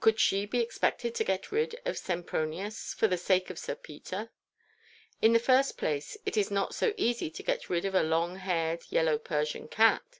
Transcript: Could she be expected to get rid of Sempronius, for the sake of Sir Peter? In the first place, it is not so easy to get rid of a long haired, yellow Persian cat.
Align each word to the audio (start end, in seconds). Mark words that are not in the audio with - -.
Could 0.00 0.18
she 0.18 0.46
be 0.46 0.58
expected 0.60 1.14
to 1.14 1.22
get 1.22 1.52
rid 1.52 1.80
of 1.84 1.96
Sempronius, 1.96 2.92
for 2.92 3.06
the 3.06 3.16
sake 3.16 3.50
of 3.50 3.58
Sir 3.60 3.76
Peter? 3.76 4.30
In 5.22 5.32
the 5.32 5.38
first 5.38 5.78
place, 5.78 6.16
it 6.26 6.36
is 6.36 6.50
not 6.50 6.74
so 6.74 6.92
easy 6.96 7.30
to 7.30 7.42
get 7.44 7.70
rid 7.70 7.84
of 7.84 7.94
a 7.94 8.02
long 8.02 8.34
haired, 8.34 8.82
yellow 8.90 9.16
Persian 9.16 9.68
cat. 9.68 10.18